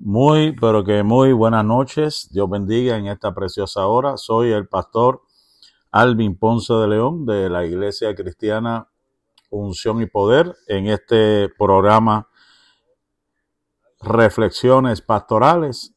[0.00, 2.28] Muy, pero que muy buenas noches.
[2.30, 4.16] Dios bendiga en esta preciosa hora.
[4.16, 5.22] Soy el pastor
[5.90, 8.86] Alvin Ponce de León de la Iglesia Cristiana
[9.50, 12.28] Unción y Poder en este programa
[14.00, 15.92] Reflexiones Pastorales.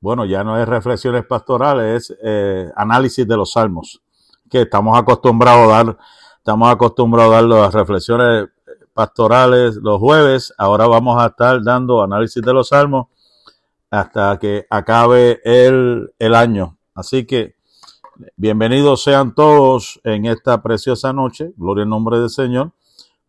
[0.00, 4.02] Bueno, ya no es reflexiones pastorales, es eh, análisis de los salmos,
[4.50, 5.98] que estamos acostumbrados a dar,
[6.38, 8.48] estamos acostumbrados a dar las reflexiones
[8.98, 10.52] pastorales los jueves.
[10.58, 13.06] Ahora vamos a estar dando análisis de los salmos
[13.92, 16.76] hasta que acabe el, el año.
[16.96, 17.54] Así que
[18.36, 21.52] bienvenidos sean todos en esta preciosa noche.
[21.56, 22.72] Gloria al nombre del Señor.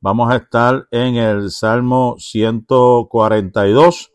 [0.02, 4.12] Vamos a estar en el Salmo 142,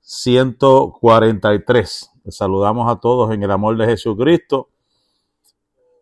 [0.00, 2.10] 143.
[2.24, 4.70] Les saludamos a todos en el amor de Jesucristo.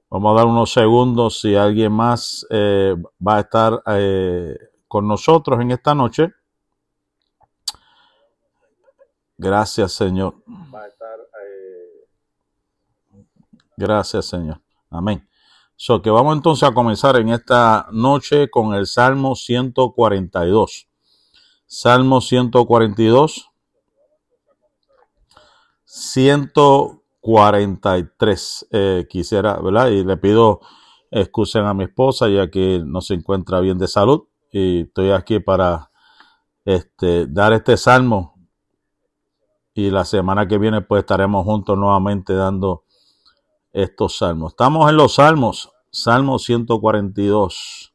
[0.09, 4.57] Vamos a dar unos segundos si alguien más eh, va a estar eh,
[4.89, 6.33] con nosotros en esta noche.
[9.39, 10.43] Gracias, Señor.
[10.47, 12.07] Eh,
[13.77, 14.61] Gracias, Señor.
[14.91, 15.29] Amén.
[15.77, 20.89] So que vamos entonces a comenzar en esta noche con el Salmo 142.
[21.67, 23.51] Salmo 142.
[25.85, 28.69] 143.
[28.71, 29.89] Eh, quisiera, ¿verdad?
[29.89, 30.61] Y le pido
[31.11, 35.41] excusen a mi esposa ya que no se encuentra bien de salud y estoy aquí
[35.41, 35.91] para
[36.65, 38.35] este, dar este salmo
[39.75, 42.85] y la semana que viene pues estaremos juntos nuevamente dando
[43.73, 44.53] estos salmos.
[44.53, 47.93] Estamos en los salmos, Salmo 142.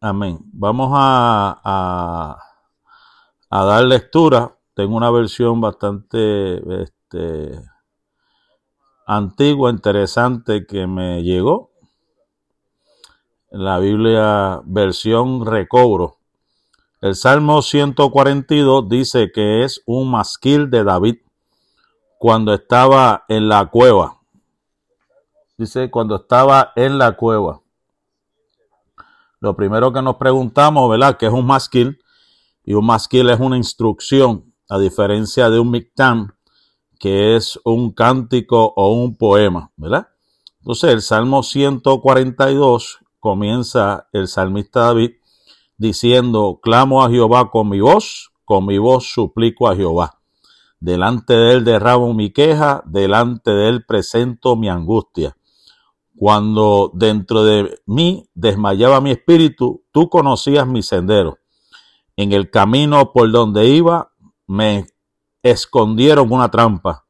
[0.00, 0.38] Amén.
[0.52, 2.38] Vamos a, a,
[3.50, 4.56] a, dar lectura.
[4.72, 7.60] Tengo una versión bastante este,
[9.06, 11.73] antigua, interesante que me llegó
[13.56, 16.16] la Biblia versión recobro.
[17.00, 21.16] El Salmo 142 dice que es un masquil de David
[22.18, 24.18] cuando estaba en la cueva.
[25.56, 27.60] Dice cuando estaba en la cueva.
[29.38, 31.16] Lo primero que nos preguntamos, ¿verdad?
[31.16, 32.00] ¿Qué es un masquil?
[32.64, 36.32] Y un masquil es una instrucción, a diferencia de un mictam,
[36.98, 40.08] que es un cántico o un poema, ¿verdad?
[40.58, 45.12] Entonces el Salmo 142 comienza el salmista David
[45.78, 50.20] diciendo, clamo a Jehová con mi voz, con mi voz suplico a Jehová.
[50.78, 55.38] Delante de él derramo mi queja, delante de él presento mi angustia.
[56.14, 61.38] Cuando dentro de mí desmayaba mi espíritu, tú conocías mi sendero.
[62.16, 64.12] En el camino por donde iba,
[64.46, 64.84] me
[65.42, 67.06] escondieron una trampa.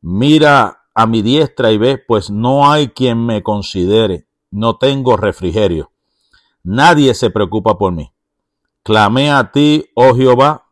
[0.00, 5.92] Mira a mi diestra y ves, pues no hay quien me considere no tengo refrigerio.
[6.62, 8.12] Nadie se preocupa por mí.
[8.82, 10.66] Clamé a ti, oh Jehová,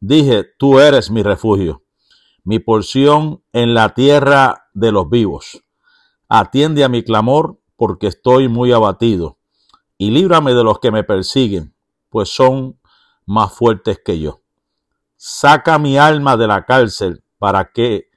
[0.00, 1.82] dije, tú eres mi refugio,
[2.44, 5.62] mi porción en la tierra de los vivos.
[6.28, 9.38] Atiende a mi clamor, porque estoy muy abatido,
[9.98, 11.74] y líbrame de los que me persiguen,
[12.10, 12.78] pues son
[13.26, 14.40] más fuertes que yo.
[15.16, 18.08] Saca mi alma de la cárcel para que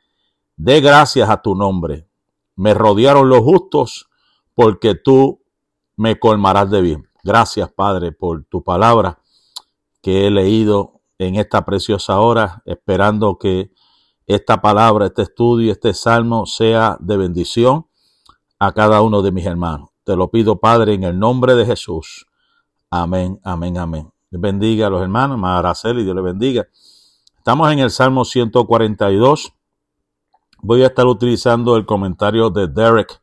[0.55, 2.07] dé gracias a tu nombre.
[2.55, 4.09] Me rodearon los justos
[4.55, 5.41] porque tú
[5.97, 7.09] me colmarás de bien.
[7.23, 9.19] Gracias, Padre, por tu palabra
[10.01, 13.71] que he leído en esta preciosa hora, esperando que
[14.27, 17.87] esta palabra, este estudio, este salmo sea de bendición
[18.59, 19.89] a cada uno de mis hermanos.
[20.03, 22.25] Te lo pido, Padre, en el nombre de Jesús.
[22.89, 24.11] Amén, amén, amén.
[24.31, 26.67] bendiga a los hermanos, Araceli, Dios le bendiga.
[27.37, 29.53] Estamos en el Salmo 142.
[30.61, 33.19] Voy a estar utilizando el comentario de Derek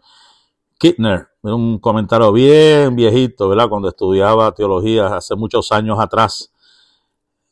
[0.82, 3.68] Kittner, un comentario bien viejito, ¿verdad?
[3.68, 6.52] Cuando estudiaba teología hace muchos años atrás,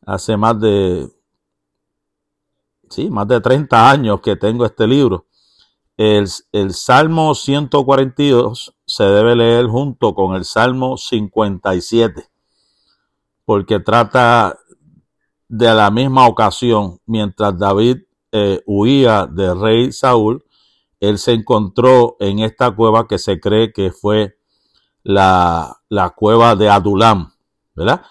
[0.05, 1.09] hace más de,
[2.89, 5.27] sí, más de 30 años que tengo este libro.
[5.97, 6.27] El,
[6.75, 12.29] Salmo 142 se debe leer junto con el Salmo 57,
[13.45, 14.59] porque trata
[15.47, 17.99] de la misma ocasión, mientras David
[18.33, 20.45] eh, huía del rey Saúl,
[21.01, 24.37] él se encontró en esta cueva que se cree que fue
[25.03, 27.33] la, la cueva de Adulam,
[27.75, 28.03] ¿verdad?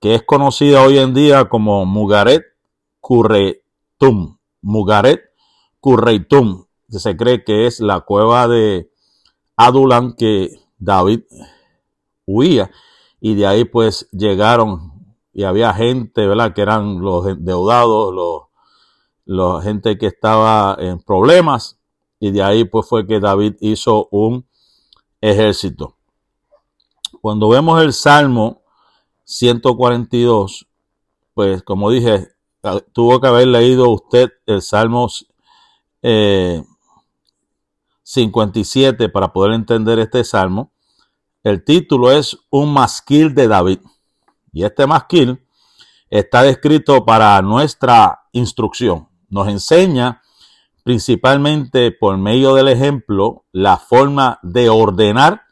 [0.00, 2.44] Que es conocida hoy en día como Mugaret
[3.00, 4.38] Curretum.
[4.62, 5.20] Mugaret
[5.80, 6.66] Curreitum.
[6.88, 8.92] Se cree que es la cueva de
[9.56, 11.22] Adulam que David
[12.26, 12.70] huía.
[13.20, 16.54] Y de ahí pues llegaron y había gente, ¿verdad?
[16.54, 18.42] Que eran los endeudados, los,
[19.24, 21.75] los gente que estaba en problemas
[22.18, 24.46] y de ahí pues fue que David hizo un
[25.20, 25.96] ejército.
[27.20, 28.62] Cuando vemos el Salmo
[29.24, 30.66] 142,
[31.34, 32.28] pues como dije,
[32.92, 35.08] tuvo que haber leído usted el Salmo
[38.02, 40.72] 57 eh, para poder entender este salmo.
[41.42, 43.80] El título es Un masquil de David.
[44.52, 45.44] Y este masquil
[46.08, 49.08] está descrito para nuestra instrucción.
[49.28, 50.22] Nos enseña
[50.86, 55.42] principalmente por medio del ejemplo la forma de ordenar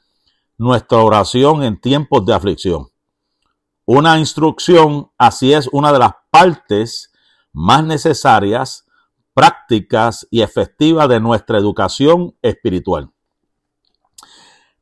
[0.58, 2.86] nuestra oración en tiempos de aflicción.
[3.84, 7.12] Una instrucción, así es, una de las partes
[7.52, 8.86] más necesarias,
[9.34, 13.10] prácticas y efectivas de nuestra educación espiritual.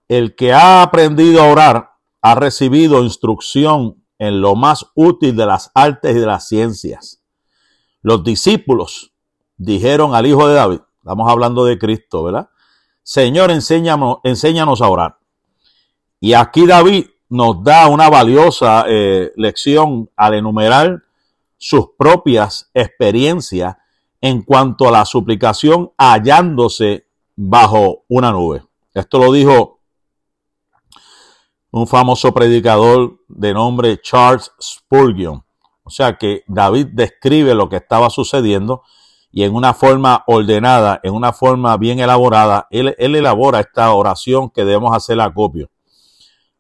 [0.07, 5.71] El que ha aprendido a orar ha recibido instrucción en lo más útil de las
[5.75, 7.23] artes y de las ciencias.
[8.03, 9.12] Los discípulos
[9.63, 12.49] dijeron al Hijo de David, estamos hablando de Cristo, ¿verdad?
[13.03, 15.19] Señor, enséñanos, enséñanos a orar.
[16.21, 21.03] Y aquí David nos da una valiosa eh, lección al enumerar
[21.57, 23.77] sus propias experiencias
[24.21, 27.07] en cuanto a la suplicación hallándose
[27.37, 28.63] bajo una nube.
[28.95, 29.81] Esto lo dijo
[31.71, 35.43] un famoso predicador de nombre Charles Spurgeon.
[35.85, 38.83] O sea que David describe lo que estaba sucediendo
[39.33, 44.65] y en una forma ordenada, en una forma bien elaborada, él, elabora esta oración que
[44.65, 45.71] debemos hacer acopio.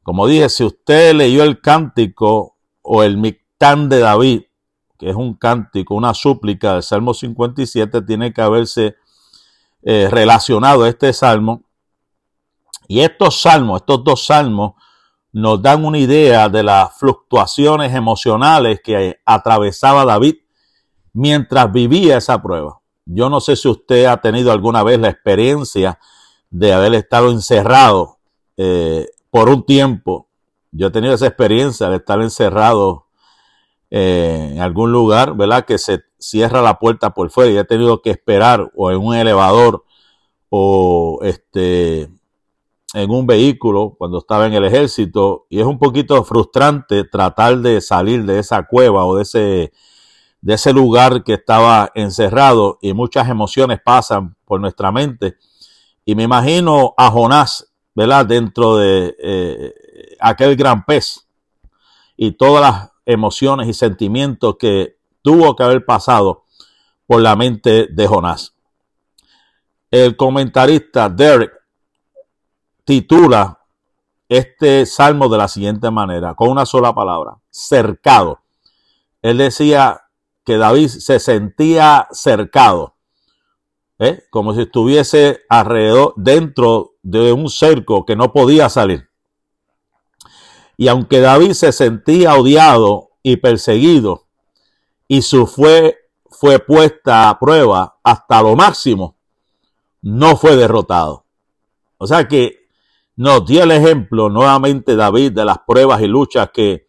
[0.02, 4.42] Como dije, si usted leyó el cántico o el mictán de David,
[4.98, 8.96] que es un cántico, una súplica del Salmo 57, tiene que haberse
[9.82, 11.64] eh, relacionado a este salmo.
[12.88, 14.72] Y estos salmos, estos dos salmos,
[15.30, 20.36] nos dan una idea de las fluctuaciones emocionales que atravesaba David
[21.12, 22.80] mientras vivía esa prueba.
[23.04, 25.98] Yo no sé si usted ha tenido alguna vez la experiencia
[26.50, 28.18] de haber estado encerrado
[28.56, 30.28] eh, por un tiempo.
[30.70, 33.06] Yo he tenido esa experiencia de estar encerrado
[33.90, 35.64] eh, en algún lugar, ¿verdad?
[35.64, 39.14] Que se cierra la puerta por fuera y he tenido que esperar o en un
[39.14, 39.84] elevador
[40.48, 42.08] o este
[42.94, 47.80] en un vehículo cuando estaba en el ejército y es un poquito frustrante tratar de
[47.80, 49.72] salir de esa cueva o de ese
[50.42, 55.38] de ese lugar que estaba encerrado y muchas emociones pasan por nuestra mente
[56.04, 58.26] y me imagino a Jonás, ¿verdad?
[58.26, 59.74] Dentro de eh,
[60.20, 61.28] aquel gran pez
[62.16, 66.44] y todas las emociones y sentimientos que tuvo que haber pasado
[67.06, 68.54] por la mente de Jonás.
[69.90, 71.52] El comentarista Derek
[72.84, 73.60] titula
[74.28, 78.40] este salmo de la siguiente manera, con una sola palabra, cercado.
[79.20, 80.01] Él decía
[80.44, 82.96] que David se sentía cercado,
[83.98, 84.24] ¿eh?
[84.30, 89.08] como si estuviese alrededor, dentro de un cerco que no podía salir.
[90.76, 94.26] Y aunque David se sentía odiado y perseguido
[95.06, 95.96] y su fue,
[96.30, 99.16] fue puesta a prueba hasta lo máximo,
[100.00, 101.26] no fue derrotado.
[101.98, 102.66] O sea que
[103.14, 106.88] nos dio el ejemplo nuevamente David de las pruebas y luchas que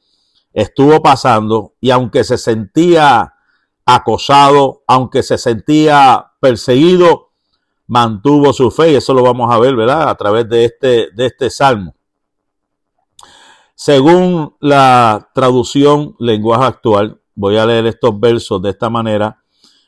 [0.53, 3.33] estuvo pasando y aunque se sentía
[3.85, 7.31] acosado, aunque se sentía perseguido,
[7.87, 10.09] mantuvo su fe y eso lo vamos a ver, ¿verdad?
[10.09, 11.93] A través de este, de este salmo.
[13.75, 19.43] Según la traducción lenguaje actual, voy a leer estos versos de esta manera,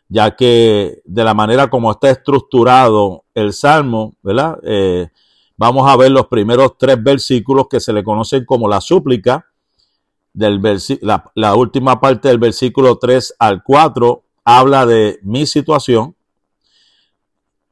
[0.10, 4.60] ya que de la manera como está estructurado el Salmo, ¿verdad?
[4.64, 5.08] Eh,
[5.58, 9.48] vamos a ver los primeros tres versículos que se le conocen como la súplica,
[10.36, 10.62] del
[11.02, 16.16] la, la última parte del versículo 3 al 4 habla de mi situación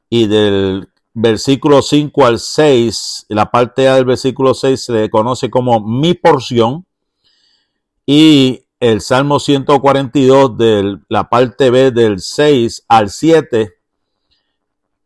[0.08, 5.48] y del versículo 5 al 6, la parte A del versículo 6 se le conoce
[5.50, 6.84] como mi porción
[8.06, 13.74] y el Salmo 142 de la parte B del 6 al 7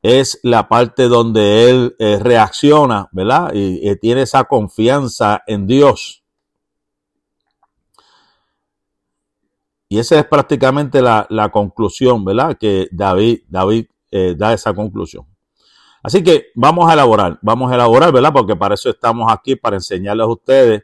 [0.02, 3.52] es la parte donde él eh, reacciona, ¿verdad?
[3.54, 6.22] Y, tiene esa confianza en Dios.
[9.88, 12.56] Y esa es prácticamente la, conclusión, ¿verdad?
[12.58, 15.24] Que David, David eh, da esa conclusión.
[16.02, 18.32] Así que vamos a elaborar, vamos a elaborar, ¿verdad?
[18.32, 20.82] Porque para eso estamos aquí, para enseñarles a ustedes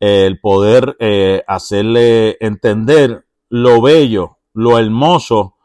[0.00, 5.56] el poder eh, hacerle entender lo bello, lo hermoso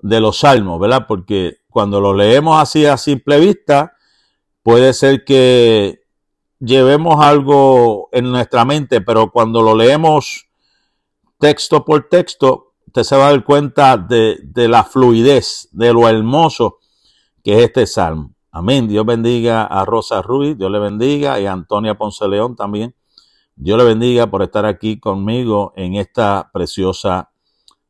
[0.00, 1.06] de los salmos, ¿verdad?
[1.06, 3.96] Porque cuando lo leemos así a simple vista,
[4.62, 6.00] puede ser que
[6.58, 10.46] llevemos algo en nuestra mente, pero cuando lo leemos
[11.44, 16.08] texto por texto, usted se va a dar cuenta de, de la fluidez, de lo
[16.08, 16.78] hermoso
[17.42, 18.30] que es este salmo.
[18.50, 18.88] Amén.
[18.88, 22.94] Dios bendiga a Rosa Ruiz, Dios le bendiga y a Antonia Ponce León también.
[23.56, 27.30] Dios le bendiga por estar aquí conmigo en esta preciosa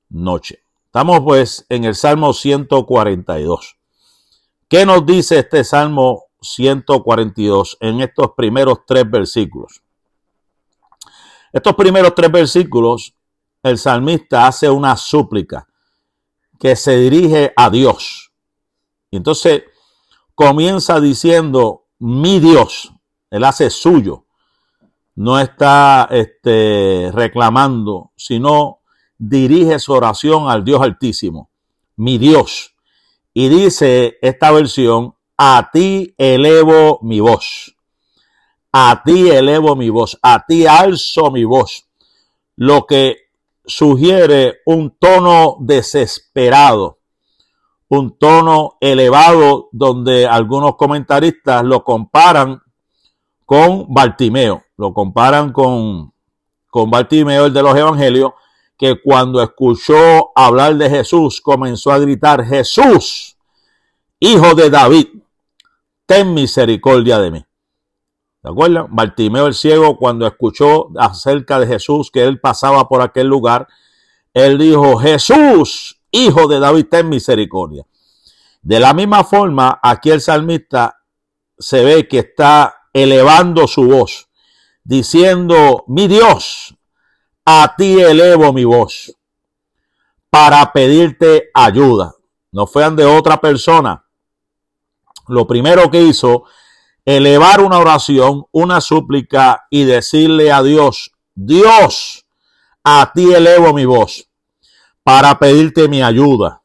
[0.08, 0.64] noche.
[0.86, 3.76] Estamos pues en el Salmo 142.
[4.68, 9.80] ¿Qué nos dice este Salmo 142 en estos primeros tres versículos?
[11.52, 13.14] Estos primeros tres versículos,
[13.64, 15.66] el salmista hace una súplica
[16.60, 18.32] que se dirige a Dios.
[19.10, 19.64] Y entonces
[20.34, 22.92] comienza diciendo, mi Dios,
[23.30, 24.26] él hace suyo.
[25.16, 28.80] No está este, reclamando, sino
[29.16, 31.50] dirige su oración al Dios Altísimo,
[31.96, 32.74] mi Dios.
[33.32, 37.74] Y dice esta versión, a ti elevo mi voz.
[38.72, 41.88] A ti elevo mi voz, a ti alzo mi voz.
[42.56, 43.23] Lo que
[43.64, 46.98] sugiere un tono desesperado,
[47.88, 52.60] un tono elevado donde algunos comentaristas lo comparan
[53.44, 56.12] con Bartimeo, lo comparan con,
[56.70, 58.32] con Bartimeo, el de los evangelios,
[58.76, 63.36] que cuando escuchó hablar de Jesús comenzó a gritar, Jesús,
[64.18, 65.06] hijo de David,
[66.06, 67.44] ten misericordia de mí.
[68.44, 68.86] ¿De acuerdo?
[68.90, 73.66] Bartimeo el ciego, cuando escuchó acerca de Jesús, que él pasaba por aquel lugar,
[74.34, 77.86] él dijo, Jesús, hijo de David, ten misericordia.
[78.60, 81.00] De la misma forma, aquí el salmista
[81.58, 84.28] se ve que está elevando su voz,
[84.82, 86.76] diciendo, mi Dios,
[87.46, 89.16] a ti elevo mi voz
[90.28, 92.14] para pedirte ayuda.
[92.52, 94.04] No fue de otra persona.
[95.28, 96.44] Lo primero que hizo
[97.04, 102.26] elevar una oración, una súplica y decirle a Dios, Dios,
[102.82, 104.28] a ti elevo mi voz
[105.02, 106.62] para pedirte mi ayuda.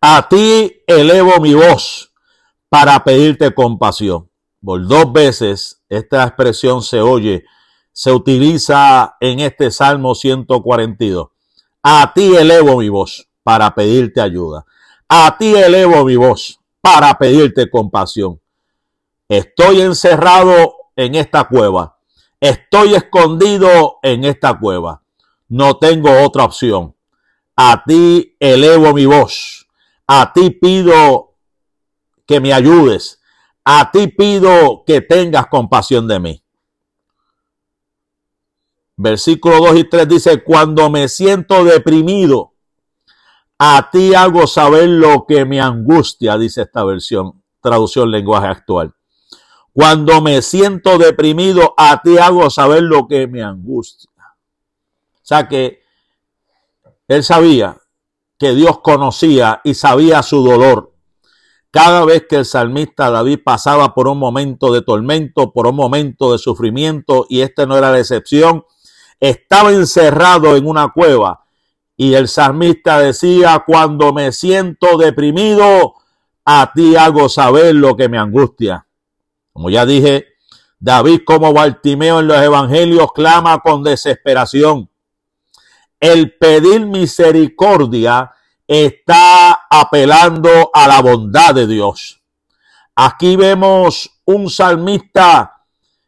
[0.00, 2.12] A ti elevo mi voz
[2.68, 4.28] para pedirte compasión.
[4.62, 7.44] Por dos veces esta expresión se oye,
[7.92, 11.28] se utiliza en este Salmo 142.
[11.82, 14.64] A ti elevo mi voz para pedirte ayuda.
[15.08, 18.40] A ti elevo mi voz para pedirte compasión.
[19.28, 21.98] Estoy encerrado en esta cueva.
[22.40, 25.02] Estoy escondido en esta cueva.
[25.48, 26.94] No tengo otra opción.
[27.56, 29.66] A ti elevo mi voz.
[30.06, 31.36] A ti pido
[32.26, 33.20] que me ayudes.
[33.64, 36.44] A ti pido que tengas compasión de mí.
[38.96, 42.52] Versículo 2 y 3 dice, cuando me siento deprimido,
[43.58, 48.94] a ti hago saber lo que me angustia, dice esta versión, traducción lenguaje actual.
[49.74, 54.08] Cuando me siento deprimido, a ti hago saber lo que me angustia.
[54.14, 55.82] O sea que
[57.08, 57.76] él sabía
[58.38, 60.92] que Dios conocía y sabía su dolor.
[61.72, 66.30] Cada vez que el salmista David pasaba por un momento de tormento, por un momento
[66.30, 68.64] de sufrimiento, y este no era la excepción,
[69.18, 71.46] estaba encerrado en una cueva.
[71.96, 75.94] Y el salmista decía, cuando me siento deprimido,
[76.44, 78.86] a ti hago saber lo que me angustia.
[79.54, 80.26] Como ya dije,
[80.80, 84.90] David como Bartimeo en los evangelios clama con desesperación.
[86.00, 88.32] El pedir misericordia
[88.66, 92.20] está apelando a la bondad de Dios.
[92.96, 95.62] Aquí vemos un salmista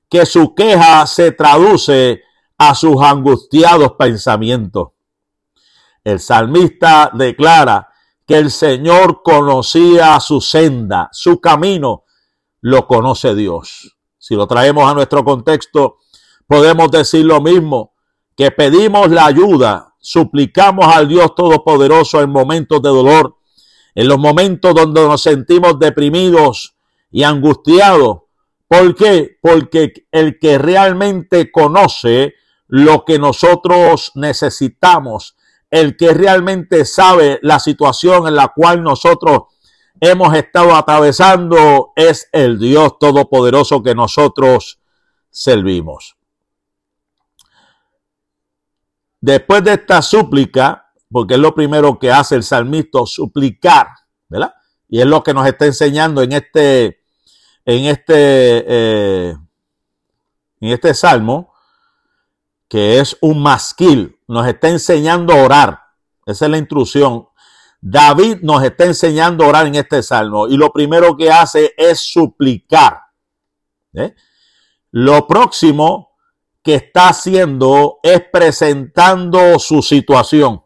[0.09, 2.23] que su queja se traduce
[2.59, 4.89] a sus angustiados pensamientos.
[6.03, 7.89] El salmista declara
[8.27, 12.06] que el Señor conocía su senda, su camino,
[12.67, 13.97] lo conoce Dios.
[14.19, 15.99] Si lo traemos a nuestro contexto,
[16.49, 17.95] podemos decir lo mismo,
[18.37, 23.37] que pedimos la ayuda, suplicamos al Dios Todopoderoso en momentos de dolor,
[23.95, 26.75] en los momentos donde nos sentimos deprimidos
[27.13, 28.23] y angustiados.
[28.67, 29.39] ¿Por qué?
[29.41, 32.35] Porque el que realmente conoce
[32.67, 35.37] lo que nosotros necesitamos,
[35.71, 39.43] el que realmente sabe la situación en la cual nosotros
[40.01, 44.81] hemos estado atravesando es el Dios Todopoderoso que nosotros
[45.31, 46.17] servimos.
[49.21, 53.89] Después de esta súplica, porque es lo primero que hace el salmista, suplicar,
[54.29, 54.55] ¿verdad?
[54.89, 57.01] Y es lo que nos está enseñando en este,
[57.65, 59.37] en este, eh,
[60.61, 61.53] en este salmo,
[62.69, 65.81] que es un masquil, nos está enseñando a orar.
[66.25, 67.26] Esa es la instrucción.
[67.89, 72.01] David nos está enseñando a orar en este salmo y lo primero que hace es
[72.01, 72.99] suplicar.
[73.95, 74.13] ¿eh?
[74.91, 76.17] Lo próximo
[76.65, 80.65] que está haciendo es presentando su situación.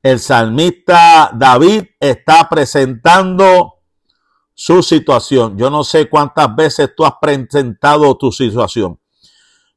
[0.00, 3.80] El salmista David está presentando
[4.54, 5.58] su situación.
[5.58, 9.00] Yo no sé cuántas veces tú has presentado tu situación.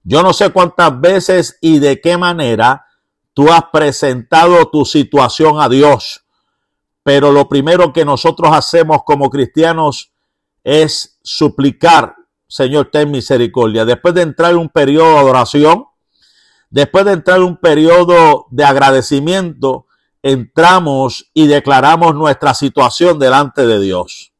[0.03, 2.85] Yo no sé cuántas veces y de qué manera
[3.33, 6.24] tú has presentado tu situación a Dios,
[7.05, 10.11] pero lo primero que nosotros hacemos como cristianos
[10.63, 12.15] es suplicar,
[12.47, 13.85] Señor, ten misericordia.
[13.85, 15.85] Después de entrar en un periodo de oración,
[16.71, 19.85] después de entrar en un periodo de agradecimiento,
[20.23, 24.33] entramos y declaramos nuestra situación delante de Dios.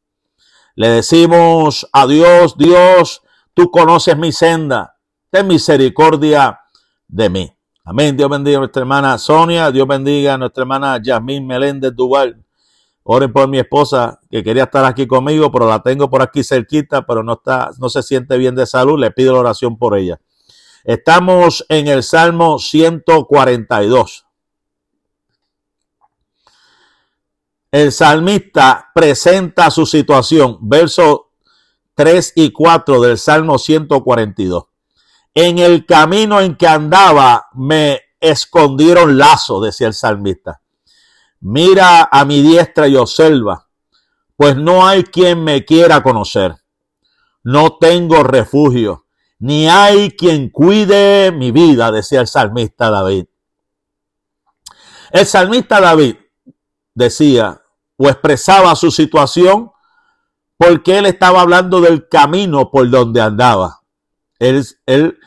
[0.74, 3.22] Le decimos a Dios, Dios,
[3.54, 4.96] tú conoces mi senda,
[5.30, 6.62] ten misericordia
[7.06, 7.52] de mí.
[7.84, 8.16] Amén.
[8.16, 9.70] Dios bendiga a nuestra hermana Sonia.
[9.70, 12.42] Dios bendiga a nuestra hermana Yasmín Meléndez Duval.
[13.08, 17.06] Oren por mi esposa que quería estar aquí conmigo, pero la tengo por aquí cerquita,
[17.06, 18.98] pero no está, no se siente bien de salud.
[18.98, 20.20] Le pido la oración por ella.
[20.82, 24.26] Estamos en el Salmo 142.
[27.70, 31.26] El salmista presenta su situación, versos
[31.94, 34.64] 3 y 4 del Salmo 142.
[35.32, 40.60] En el camino en que andaba me escondieron lazo, decía el salmista.
[41.40, 43.68] Mira a mi diestra y observa,
[44.36, 46.56] pues no hay quien me quiera conocer.
[47.42, 49.06] No tengo refugio,
[49.38, 53.26] ni hay quien cuide mi vida, decía el salmista David.
[55.12, 56.16] El salmista David
[56.94, 57.62] decía
[57.96, 59.70] o expresaba su situación
[60.58, 63.80] porque él estaba hablando del camino por donde andaba.
[64.38, 65.18] Él, él,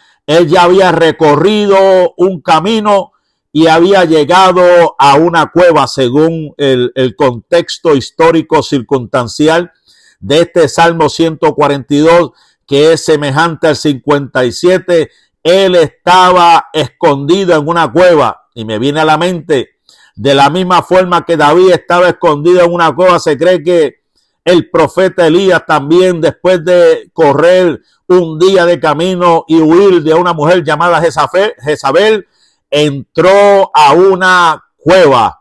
[0.48, 3.12] ya había recorrido un camino
[3.52, 9.72] y había llegado a una cueva según el, contexto histórico circunstancial
[10.20, 12.32] de este Salmo 142
[12.68, 15.10] que es semejante al 57.
[15.42, 19.80] Él estaba escondido en una cueva y me viene a la mente
[20.16, 24.02] de la misma forma que David estaba escondido en una cueva, se cree que
[24.44, 30.34] el profeta Elías también después de correr un día de camino y huir de una
[30.34, 32.28] mujer llamada Jezabel,
[32.70, 35.40] entró a una cueva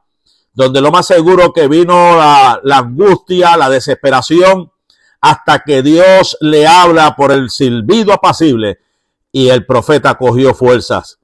[0.58, 4.72] donde lo más seguro que vino la, angustia, la desesperación,
[5.20, 8.78] hasta que Dios le habla por el silbido apacible
[9.30, 11.20] y el profeta cogió fuerzas.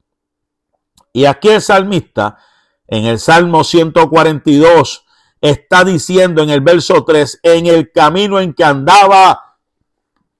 [1.12, 2.38] Y aquí el salmista,
[2.87, 5.05] en el Salmo 142,
[5.40, 9.57] está diciendo en el verso 3, en el camino en que andaba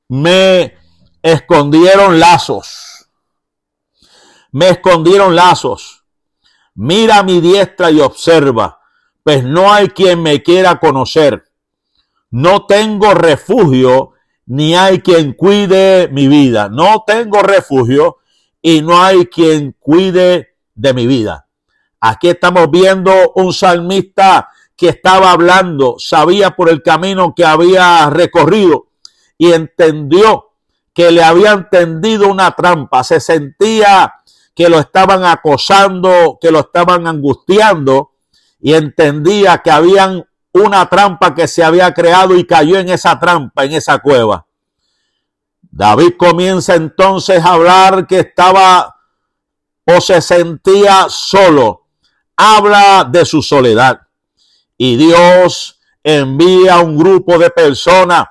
[0.09, 0.77] me
[1.21, 2.84] escondieron lazos.
[4.55, 6.05] Me escondieron lazos.
[6.77, 8.79] Mira mi diestra y observa,
[9.25, 11.43] pues no hay quien me quiera conocer.
[12.31, 14.13] No tengo refugio,
[14.47, 16.69] ni hay quien cuide mi vida.
[16.69, 18.19] No tengo refugio
[18.63, 21.49] y no hay quien cuide de mi vida.
[21.99, 28.87] Aquí estamos viendo un salmista que estaba hablando, sabía por el camino que había recorrido
[29.37, 30.53] y entendió
[30.93, 34.15] que le habían tendido una trampa, se sentía
[34.55, 38.13] que lo estaban acosando, que lo estaban angustiando
[38.61, 43.65] y entendía que habían una trampa que se había creado y cayó en esa trampa,
[43.65, 44.47] en esa cueva.
[45.61, 48.95] David comienza entonces a hablar que estaba
[49.85, 51.89] o se sentía solo.
[52.37, 54.01] Habla de su soledad.
[54.79, 58.27] Y Dios envía un grupo de personas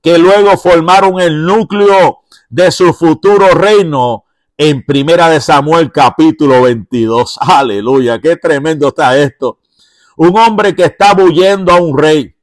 [0.00, 4.23] que luego formaron el núcleo de su futuro reino
[4.56, 7.38] en Primera de Samuel capítulo 22.
[7.40, 9.58] Aleluya, qué tremendo está esto.
[10.16, 12.34] Un hombre que estaba huyendo a un rey,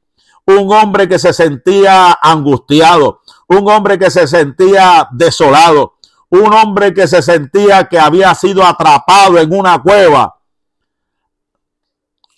[0.46, 5.94] un hombre que se sentía angustiado, un hombre que se sentía desolado,
[6.28, 10.38] un hombre que se sentía que había sido atrapado en una cueva.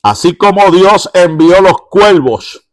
[0.02, 2.68] Así como Dios envió los cuervos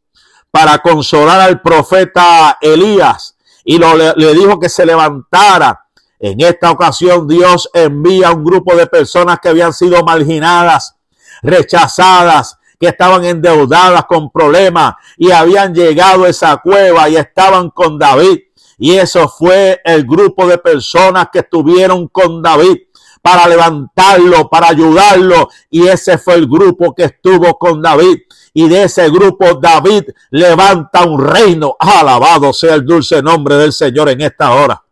[0.52, 5.88] para consolar al profeta Elías y le, dijo que se levantara.
[6.24, 10.96] En esta ocasión Dios envía un grupo de personas que habían sido marginadas,
[11.42, 17.98] rechazadas, que estaban endeudadas con problemas y habían llegado a esa cueva y estaban con
[17.98, 18.38] David.
[18.78, 22.78] Y eso fue el grupo de personas que estuvieron con David
[23.24, 25.50] para levantarlo, para ayudarlo.
[25.72, 28.20] Y ese fue el grupo que estuvo con David
[28.54, 31.76] y de ese grupo David levanta un reino.
[31.80, 34.84] Alabado sea el dulce nombre del Señor en esta hora.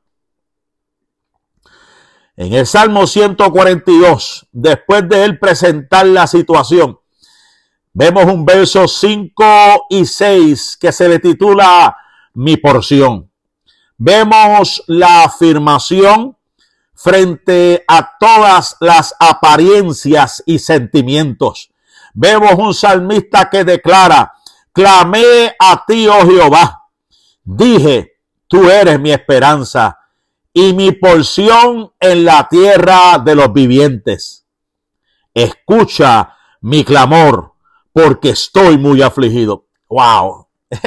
[2.39, 6.97] En el Salmo 142, después de él presentar la situación,
[7.91, 11.97] vemos un verso 5 y 6 que se le titula
[12.36, 13.30] Mi porción.
[13.97, 16.38] Vemos la afirmación
[16.93, 21.71] frente a todas las apariencias y sentimientos.
[22.13, 24.32] Vemos un salmista que declara,
[24.71, 26.86] clamé a ti, oh Jehová.
[27.43, 28.13] Dije,
[28.47, 29.99] tú eres mi esperanza
[30.54, 34.46] y mi porción en la tierra de los vivientes.
[35.34, 37.54] Escucha mi clamor,
[37.94, 39.68] porque estoy muy afligido.
[39.90, 40.48] Wow.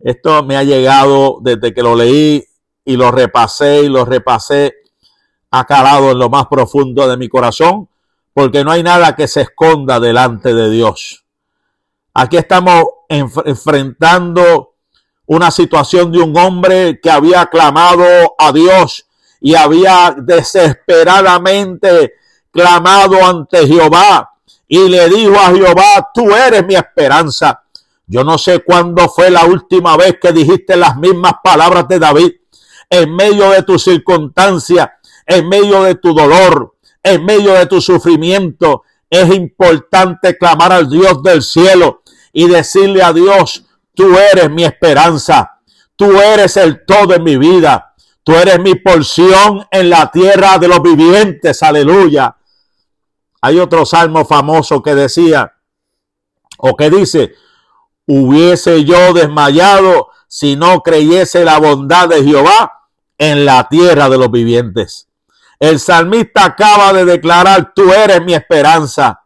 [0.00, 2.44] Esto me ha llegado desde que lo leí
[2.84, 4.74] y lo repasé y lo repasé,
[5.50, 7.88] ha en lo más profundo de mi corazón,
[8.32, 11.24] porque no hay nada que se esconda delante de Dios.
[12.14, 14.75] Aquí estamos enfrentando
[15.26, 18.04] una situación de un hombre que había clamado
[18.38, 19.06] a Dios
[19.40, 22.14] y había desesperadamente
[22.50, 24.30] clamado ante Jehová
[24.68, 27.62] y le dijo a Jehová, tú eres mi esperanza.
[28.06, 32.32] Yo no sé cuándo fue la última vez que dijiste las mismas palabras de David
[32.88, 38.84] en medio de tu circunstancia, en medio de tu dolor, en medio de tu sufrimiento.
[39.10, 43.65] Es importante clamar al Dios del cielo y decirle a Dios,
[43.96, 45.58] tú eres mi esperanza,
[45.96, 50.68] tú eres el todo en mi vida, tú eres mi porción en la tierra de
[50.68, 52.36] los vivientes, aleluya.
[53.40, 55.54] Hay otro salmo famoso que decía,
[56.58, 57.34] o que dice,
[58.06, 64.30] hubiese yo desmayado si no creyese la bondad de Jehová en la tierra de los
[64.30, 65.08] vivientes.
[65.58, 69.22] El salmista acaba de declarar, tú eres mi esperanza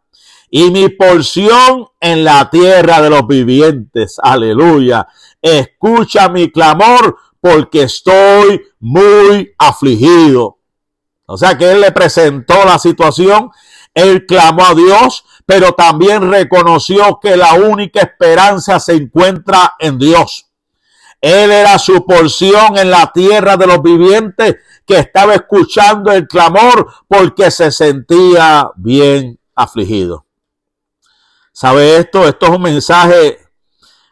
[0.50, 4.16] y mi porción en la tierra de los vivientes.
[4.22, 5.06] Aleluya.
[5.40, 10.58] Escucha mi clamor porque estoy muy afligido.
[11.26, 13.50] O sea que él le presentó la situación
[13.94, 20.46] él clamó a Dios, pero también reconoció que la única esperanza se encuentra en Dios.
[21.20, 26.86] Él era su porción en la tierra de los vivientes que estaba escuchando el clamor
[27.06, 30.26] porque se sentía bien afligido.
[31.60, 32.26] ¿Sabe esto?
[32.26, 33.38] Esto es un mensaje,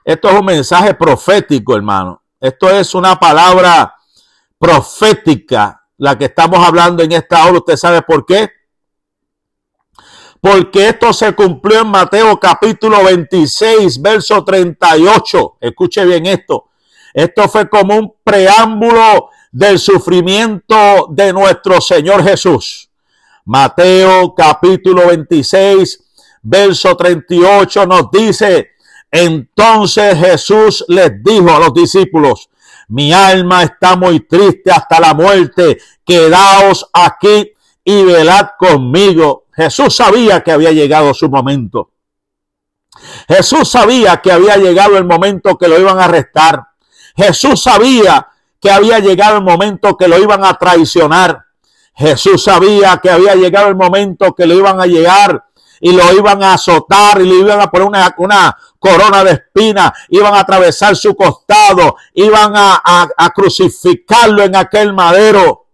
[0.04, 2.22] esto es un mensaje profético, hermano.
[2.38, 3.94] Esto es una palabra
[4.58, 7.56] profética, la que estamos hablando en esta hora.
[7.56, 8.50] ¿Usted sabe por qué?
[10.42, 15.56] porque esto se cumplió en Mateo capítulo 26, verso 38.
[15.58, 16.66] Escuche bien esto.
[17.14, 22.90] Esto fue como un preámbulo del sufrimiento de nuestro Señor Jesús.
[23.46, 26.07] Mateo capítulo 26,
[26.42, 28.70] verso 38 nos dice,
[29.10, 32.48] entonces Jesús les dijo a los discípulos,
[32.88, 37.52] mi alma está muy triste hasta la muerte, quedaos aquí
[37.84, 39.44] y velad conmigo.
[39.54, 41.90] Jesús sabía que había llegado su momento.
[43.28, 46.62] Jesús sabía que había llegado el momento que lo iban a arrestar.
[47.16, 48.26] Jesús sabía
[48.60, 51.44] que había llegado el momento que lo iban a traicionar.
[51.94, 55.44] Jesús sabía que había llegado el momento que lo iban a llegar
[55.80, 59.92] y lo iban a azotar y le iban a poner una, una corona de espina,
[60.08, 65.68] iban a atravesar su costado, iban a, a crucificarlo en aquel madero.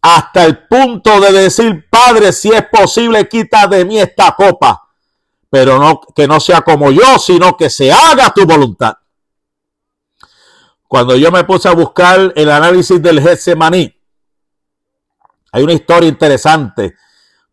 [0.00, 4.88] hasta el punto de decir, Padre, si es posible, quita de mí esta copa,
[5.50, 8.94] pero no que no sea como yo, sino que se haga tu voluntad.
[10.86, 13.94] Cuando yo me puse a buscar el análisis del Getsemaní,
[15.52, 16.94] hay una historia interesante.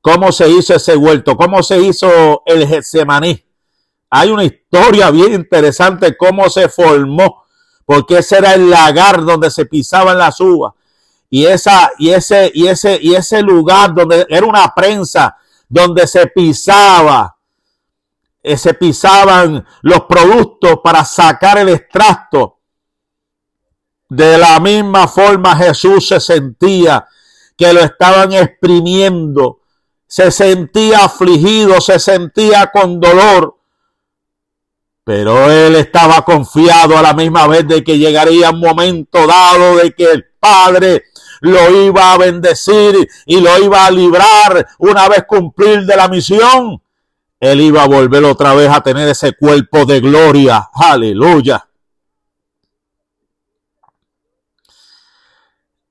[0.01, 1.35] ¿Cómo se hizo ese huerto?
[1.35, 3.43] ¿Cómo se hizo el Getsemaní?
[4.09, 7.43] Hay una historia bien interesante cómo se formó,
[7.85, 10.73] porque ese era el lagar donde se pisaban las uvas
[11.29, 15.35] y esa y ese y ese y ese lugar donde era una prensa
[15.67, 17.35] donde se pisaba
[18.41, 22.59] eh, se pisaban los productos para sacar el extracto
[24.07, 27.05] de la misma forma Jesús se sentía
[27.57, 29.59] que lo estaban exprimiendo
[30.07, 33.55] se sentía afligido se sentía con dolor
[35.05, 39.93] pero él estaba confiado a la misma vez de que llegaría un momento dado de
[39.93, 41.03] que el Padre
[41.41, 46.81] lo iba a bendecir y lo iba a librar una vez cumplir de la misión.
[47.39, 50.69] Él iba a volver otra vez a tener ese cuerpo de gloria.
[50.73, 51.67] Aleluya.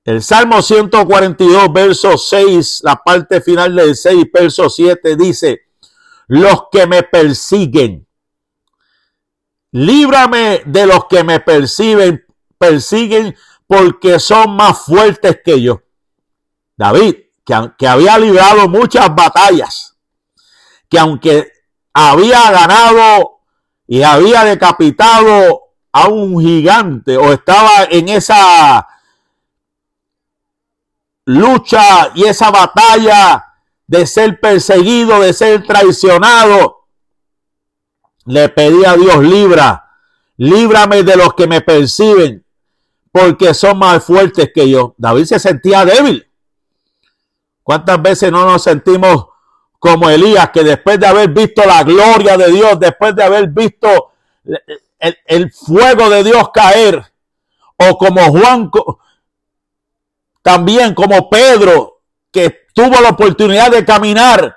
[0.04, 5.62] El Salmo 142, verso 6, la parte final del 6, verso 7 dice,
[6.26, 8.06] los que me persiguen,
[9.72, 12.22] líbrame de los que me persiguen,
[12.58, 13.34] persiguen
[13.66, 15.80] porque son más fuertes que yo.
[16.76, 19.96] David, que, había librado muchas batallas,
[20.90, 21.50] que aunque
[21.94, 23.40] había ganado
[23.86, 25.62] y había decapitado
[25.92, 28.86] a un gigante o estaba en esa
[31.24, 33.44] lucha y esa batalla
[33.86, 36.86] de ser perseguido, de ser traicionado,
[38.26, 39.90] le pedía a Dios libra,
[40.36, 42.44] líbrame de los que me perciben,
[43.12, 44.94] porque son más fuertes que yo.
[44.96, 46.26] David se sentía débil.
[47.62, 49.26] ¿Cuántas veces no nos sentimos
[49.84, 54.12] como Elías, que después de haber visto la gloria de Dios, después de haber visto
[55.26, 57.04] el, fuego de Dios caer,
[57.76, 58.70] o como Juan,
[60.44, 64.54] también como Pedro, que tuvo la oportunidad de caminar,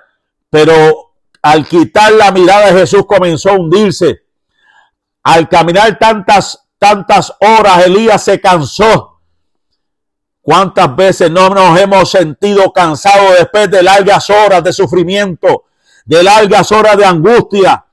[0.50, 4.20] pero al quitar la mirada de Jesús comenzó a hundirse.
[5.22, 9.18] Al caminar tantas, tantas horas, Elías se cansó.
[10.42, 15.64] ¿Cuántas veces no nos hemos sentido cansados después de largas horas de sufrimiento,
[16.04, 17.86] de largas horas de angustia?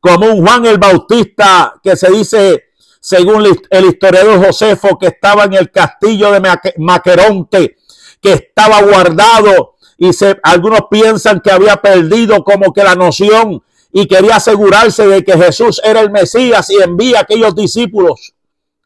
[0.00, 2.65] Como un Juan el Bautista que se dice,
[3.06, 6.42] según el historiador Josefo, que estaba en el castillo de
[6.78, 7.76] Maqueronte,
[8.20, 14.08] que estaba guardado y se, algunos piensan que había perdido como que la noción y
[14.08, 18.34] quería asegurarse de que Jesús era el Mesías y envía a aquellos discípulos.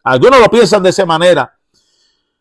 [0.05, 1.57] Algunos lo piensan de esa manera.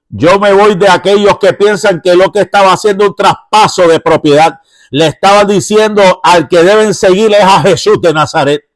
[0.09, 4.01] Yo me voy de aquellos que piensan que lo que estaba haciendo un traspaso de
[4.01, 4.59] propiedad.
[4.91, 8.68] Le estaba diciendo al que deben seguir es a Jesús de Nazaret.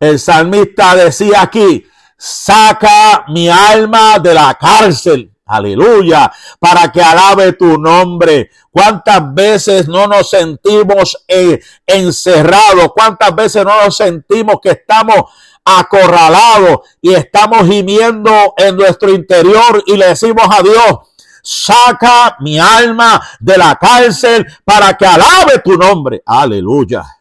[0.00, 1.84] El salmista decía aquí,
[2.16, 6.30] saca mi alma de la cárcel Aleluya,
[6.60, 8.50] para que alabe tu nombre.
[8.70, 12.92] ¿Cuántas veces no nos sentimos eh, encerrados?
[12.94, 15.16] ¿Cuántas veces no nos sentimos que estamos
[15.64, 20.98] acorralados y estamos gimiendo en nuestro interior y le decimos a Dios,
[21.42, 26.22] saca mi alma de la cárcel para que alabe tu nombre?
[26.26, 27.17] Aleluya.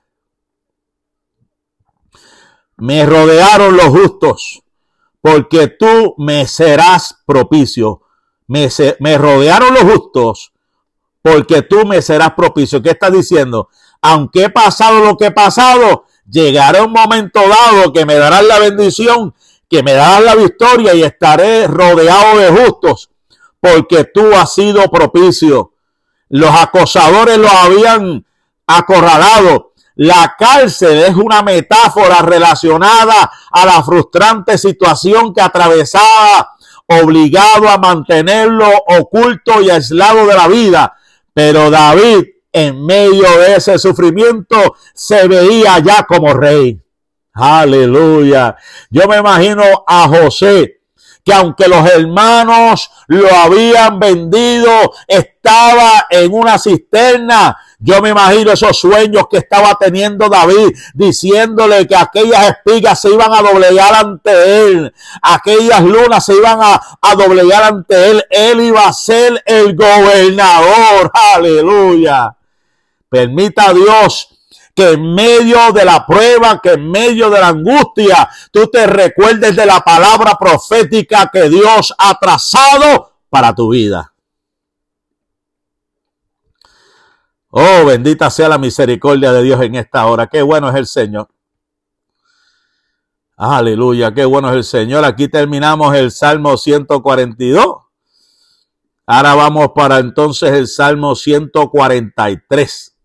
[2.78, 4.64] Me rodearon los justos
[5.22, 8.02] porque tú me serás propicio
[8.48, 10.54] me, rodearon los justos,
[11.22, 12.82] porque tú me serás propicio.
[12.82, 13.70] ¿Qué está diciendo?
[14.02, 18.60] Aunque he pasado lo que he pasado, llegará un momento dado que me darás la
[18.60, 19.36] bendición,
[19.70, 23.10] que me darás la victoria y estaré rodeado de justos,
[23.60, 25.74] porque tú has sido propicio.
[26.30, 28.26] Los acosadores lo habían
[28.66, 29.74] acorralado.
[29.98, 36.56] La cárcel es una metáfora relacionada a la frustrante situación que atravesaba
[36.88, 40.94] obligado a mantenerlo oculto y aislado de la vida.
[41.34, 46.80] Pero David, en medio de ese sufrimiento, se veía ya como rey.
[47.34, 48.56] Aleluya.
[48.90, 50.78] Yo me imagino a José
[51.28, 57.58] que aunque los hermanos lo habían vendido, estaba en una cisterna.
[57.80, 63.32] Yo me imagino esos sueños que estaba teniendo David, diciéndole que aquellas espigas se iban
[63.32, 68.26] a doblegar ante él, aquellas lunas se iban a, a doblegar ante él.
[68.32, 71.12] Él iba a ser el gobernador.
[71.14, 72.36] Aleluya.
[73.10, 74.30] Permita a Dios
[74.74, 79.56] que en medio de la prueba, que en medio de la angustia, tú te recuerdes
[79.56, 84.14] de la palabra profética que Dios ha trazado para tu vida.
[87.60, 90.28] Oh, bendita sea la misericordia de Dios en esta hora.
[90.28, 91.28] Qué bueno es el Señor.
[93.36, 95.04] Aleluya, qué bueno es el Señor.
[95.04, 97.78] Aquí terminamos el Salmo 142.
[99.08, 102.96] Ahora vamos para entonces el Salmo 143.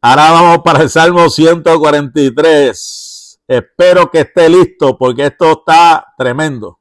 [0.00, 3.40] Ahora vamos para el Salmo 143.
[3.46, 6.80] Espero que esté listo porque esto está tremendo.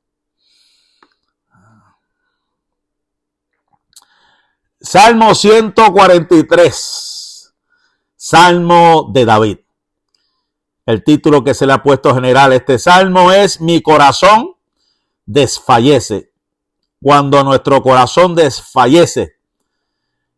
[4.85, 7.53] Salmo 143.
[8.17, 9.59] Salmo de David.
[10.85, 14.55] El título que se le ha puesto general a este salmo es Mi corazón
[15.25, 16.33] desfallece.
[17.01, 19.37] Cuando nuestro corazón desfallece,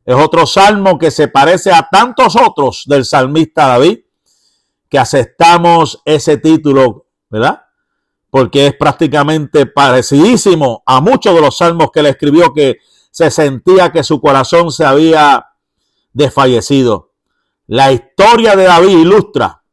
[0.06, 4.02] es otro salmo que se parece a tantos otros del salmista David,
[4.88, 7.64] que aceptamos ese título, ¿verdad?
[8.30, 12.78] Porque es prácticamente parecidísimo a muchos de los salmos que él escribió que
[13.16, 15.54] se sentía que su corazón se había
[16.12, 17.14] desfallecido.
[17.66, 19.64] La historia de David ilustra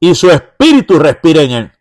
[0.00, 1.72] y su espíritu respira en él,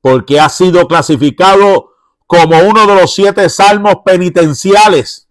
[0.00, 1.92] porque ha sido clasificado
[2.26, 5.30] como uno de los siete salmos penitenciales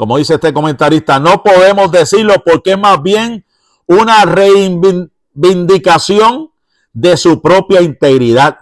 [0.00, 3.44] como dice este comentarista, no podemos decirlo porque es más bien
[3.84, 6.52] una reivindicación
[6.94, 8.60] de su propia integridad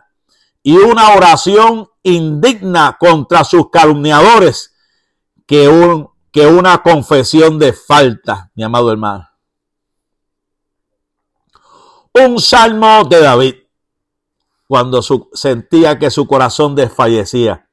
[0.63, 4.75] y una oración indigna contra sus calumniadores
[5.47, 9.29] que, un, que una confesión de falta, mi amado hermano.
[12.13, 13.55] Un salmo de David,
[14.67, 15.01] cuando
[15.33, 17.69] sentía que su corazón desfallecía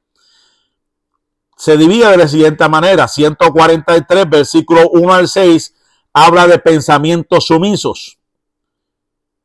[1.56, 5.74] se divide de la siguiente manera, 143, versículo 1 al 6,
[6.12, 8.18] habla de pensamientos sumisos.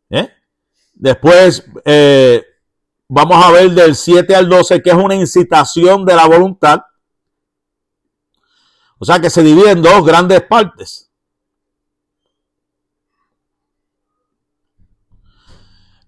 [0.10, 0.30] ¿Eh?
[0.94, 2.44] Después eh,
[3.14, 6.80] vamos a ver del 7 al 12 que es una incitación de la voluntad.
[8.98, 11.12] O sea que se divide en dos grandes partes.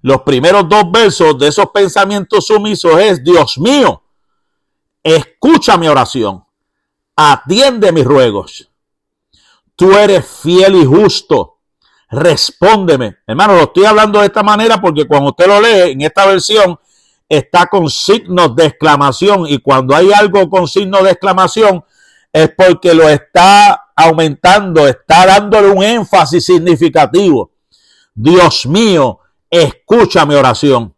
[0.01, 4.03] Los primeros dos versos de esos pensamientos sumisos es, Dios mío,
[5.01, 6.45] escucha mi oración,
[7.15, 8.69] atiende mis ruegos.
[9.75, 11.59] Tú eres fiel y justo,
[12.09, 13.17] respóndeme.
[13.27, 16.79] Hermano, lo estoy hablando de esta manera porque cuando usted lo lee en esta versión
[17.27, 21.83] está con signos de exclamación y cuando hay algo con signos de exclamación
[22.31, 27.51] es porque lo está aumentando, está dándole un énfasis significativo.
[28.13, 30.95] Dios mío, escucha mi oración,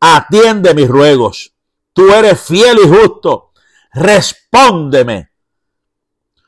[0.00, 1.52] atiende mis ruegos.
[1.92, 3.52] Tú eres fiel y justo,
[3.92, 5.30] respóndeme.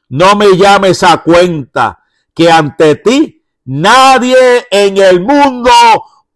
[0.09, 2.03] No me llames a cuenta
[2.35, 5.71] que ante ti nadie en el mundo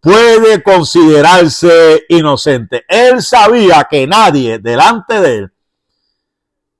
[0.00, 2.84] puede considerarse inocente.
[2.88, 5.52] Él sabía que nadie delante de él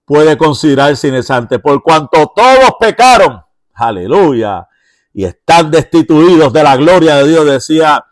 [0.05, 3.43] puede considerarse inocente, por cuanto todos pecaron,
[3.75, 4.67] aleluya,
[5.13, 8.07] y están destituidos de la gloria de Dios, decía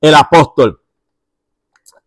[0.00, 0.82] el apóstol.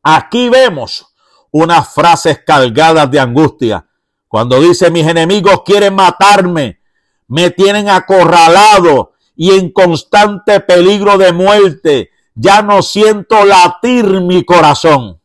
[0.03, 1.07] Aquí vemos
[1.51, 3.87] unas frases cargadas de angustia.
[4.27, 6.79] Cuando dice mis enemigos quieren matarme,
[7.27, 15.19] me tienen acorralado y en constante peligro de muerte, ya no siento latir mi corazón.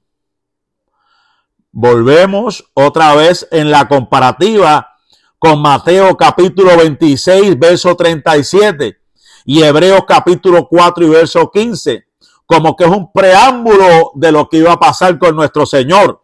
[1.72, 4.96] Volvemos otra vez en la comparativa
[5.38, 8.96] con Mateo capítulo 26, verso 37
[9.44, 12.06] y Hebreos capítulo 4 y verso 15
[12.46, 16.22] como que es un preámbulo de lo que iba a pasar con nuestro Señor.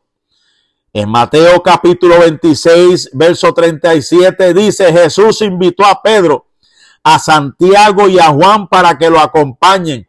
[0.93, 6.47] En Mateo capítulo 26, verso 37 dice, Jesús invitó a Pedro,
[7.03, 10.09] a Santiago y a Juan para que lo acompañen.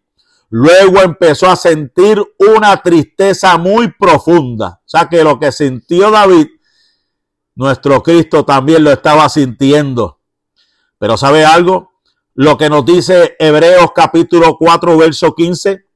[0.56, 4.82] Luego empezó a sentir una tristeza muy profunda.
[4.86, 6.48] O sea que lo que sintió David,
[7.56, 10.20] nuestro Cristo también lo estaba sintiendo.
[11.00, 11.94] Pero ¿sabe algo?
[12.36, 15.88] Lo que nos dice Hebreos capítulo 4, verso 15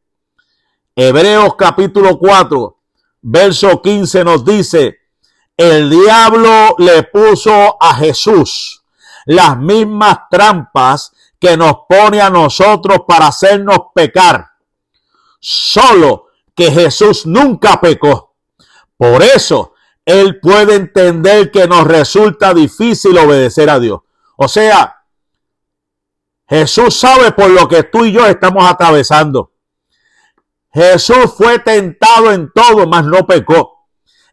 [0.99, 2.79] Hebreos capítulo 4,
[3.21, 4.97] verso 15 nos dice,
[5.55, 8.83] el diablo le puso a Jesús
[9.27, 14.46] las mismas trampas que nos pone a nosotros para hacernos pecar.
[15.39, 18.35] Solo que Jesús nunca pecó.
[18.97, 19.73] Por eso
[20.05, 23.99] él puede entender que nos resulta difícil obedecer a Dios.
[24.37, 25.03] O sea,
[26.47, 29.51] Jesús sabe por lo que tú y yo estamos atravesando.
[30.71, 33.87] Jesús fue tentado en todo, mas no pecó.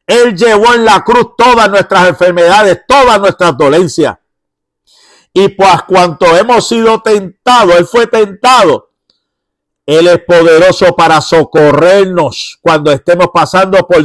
[0.07, 4.17] Él llevó en la cruz todas nuestras enfermedades, todas nuestras dolencias.
[5.33, 8.84] Y pues cuanto hemos sido tentados, Él fue tentado.
[9.87, 14.05] Él es poderoso para socorrernos cuando estemos pasando por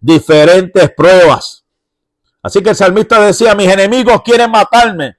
[0.00, 1.64] diferentes pruebas.
[2.42, 5.16] Así que el salmista decía, mis enemigos quieren matarme,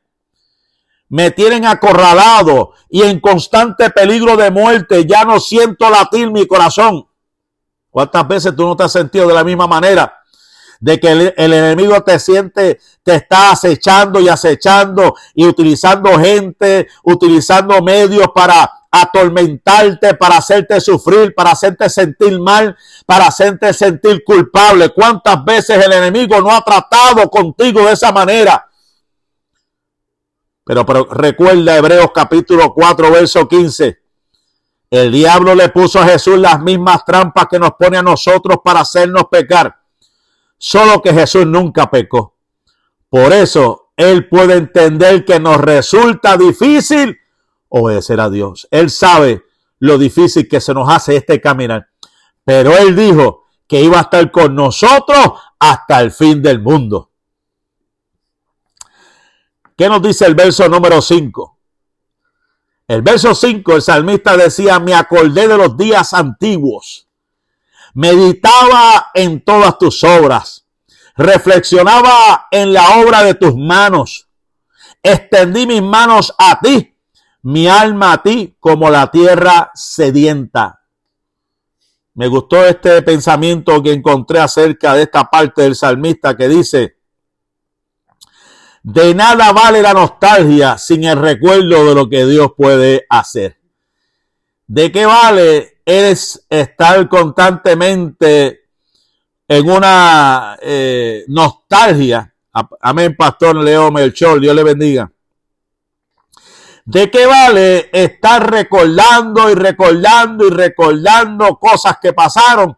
[1.10, 5.06] me tienen acorralado y en constante peligro de muerte.
[5.06, 7.06] Ya no siento latir mi corazón.
[7.90, 10.20] ¿Cuántas veces tú no te has sentido de la misma manera?
[10.80, 17.82] De que el, enemigo te siente, te está acechando y acechando y utilizando gente, utilizando
[17.82, 22.76] medios para atormentarte, para hacerte sufrir, para hacerte sentir mal,
[23.06, 24.90] para hacerte sentir culpable.
[24.90, 28.68] ¿Cuántas veces el enemigo no ha tratado contigo de esa manera?
[30.66, 33.98] Pero, recuerda Hebreos capítulo 4, verso 15.
[34.92, 38.82] El diablo le puso a Jesús las mismas trampas que nos pone a nosotros para
[38.82, 39.74] hacernos pecar.
[40.58, 42.36] Solo que Jesús nunca pecó.
[43.10, 47.18] Por eso Él puede entender que nos resulta difícil
[47.72, 48.68] obedecer a Dios.
[48.70, 49.44] Él sabe
[49.80, 51.88] lo difícil que se nos hace este caminar.
[52.44, 57.12] Pero Él dijo que iba a estar con nosotros hasta el fin del mundo.
[59.76, 61.58] ¿Qué nos dice el verso número 5?
[62.88, 67.08] El verso 5, el salmista decía, me acordé de los días antiguos,
[67.94, 70.68] meditaba en todas tus obras,
[71.16, 74.28] reflexionaba en la obra de tus manos,
[75.02, 76.94] extendí mis manos a ti,
[77.44, 80.82] mi alma a ti como la tierra sedienta.
[82.14, 86.98] Me gustó este pensamiento que encontré acerca de esta parte del salmista que dice,
[88.84, 93.58] de nada vale la nostalgia sin el recuerdo de lo que Dios puede hacer.
[94.68, 98.62] ¿De qué vale es estar constantemente
[99.48, 102.34] en una eh, nostalgia?
[102.82, 105.12] Amén, Pastor Leo Melchor, Dios le bendiga.
[106.86, 112.76] ¿De qué vale estar recordando y recordando y recordando cosas que pasaron,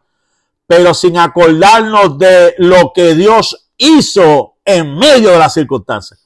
[0.68, 6.26] pero sin acordarnos de lo que Dios hizo en medio de las circunstancias?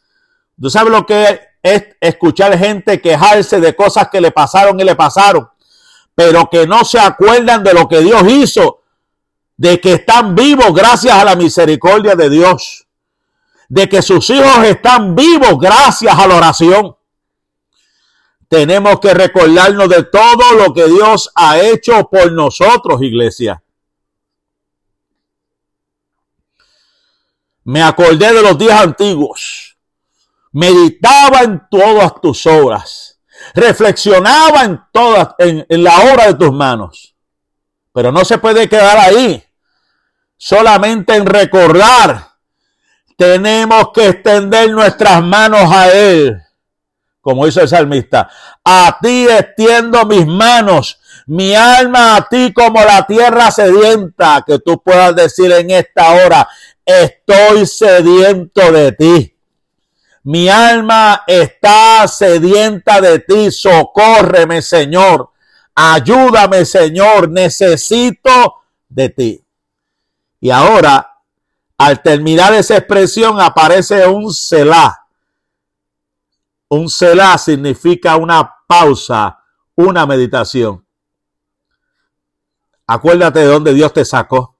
[0.59, 4.95] ¿Tú sabes lo que es escuchar gente quejarse de cosas que le pasaron y le
[4.95, 5.47] pasaron,
[6.15, 8.81] pero que no se acuerdan de lo que Dios hizo,
[9.55, 12.87] de que están vivos gracias a la misericordia de Dios,
[13.69, 16.96] de que sus hijos están vivos gracias a la oración?
[18.47, 23.61] Tenemos que recordarnos de todo lo que Dios ha hecho por nosotros, iglesia.
[27.65, 29.77] Me acordé de los días antiguos.
[30.53, 33.19] Meditaba en todas tus obras.
[33.53, 37.15] Reflexionaba en todas, en, la obra de tus manos.
[37.93, 39.43] Pero no se puede quedar ahí.
[40.37, 42.29] Solamente en recordar.
[43.17, 46.46] Tenemos que extender nuestras manos a Él
[47.27, 48.29] como hizo el salmista,
[48.63, 54.81] a ti extiendo mis manos, mi alma a ti como la tierra sedienta, que tú
[54.81, 56.47] puedas decir en esta hora,
[56.85, 59.37] estoy sediento de ti.
[60.23, 65.31] Mi alma está sedienta de ti, socórreme Señor,
[65.75, 69.45] ayúdame Señor, necesito de ti.
[70.39, 71.17] Y ahora,
[71.77, 75.06] al terminar esa expresión, aparece un Selah
[76.69, 79.43] un Selah significa una pausa,
[79.75, 80.85] una meditación.
[82.85, 84.57] Acuérdate de dónde Dios te sacó.